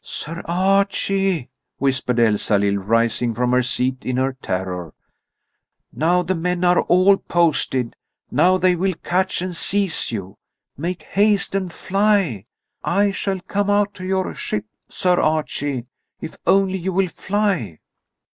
[0.03, 4.95] "Sir Archie," whispered Elsalill, rising from her seat in her terror;
[5.93, 7.95] "now the men are all posted.
[8.31, 10.39] Now they will catch and seize you.
[10.75, 12.47] Make haste and fly!
[12.83, 15.85] I shall come out to your ship, Sir Archie,
[16.19, 17.77] if only you will fly."